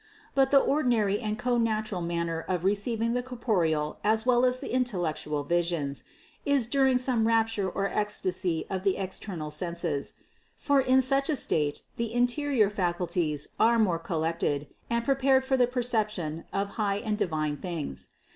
[0.33, 4.73] But the ordinary and co natural manner of receiving the corporeal as well as the
[4.73, 6.03] intellectual visions,
[6.43, 10.15] is during some rapture or ecstasy of the external senses;
[10.57, 15.05] THE CONCEPTION 497 for in such a state the interior faculties are more collected and
[15.05, 18.07] prepared for the perception of high and divine things.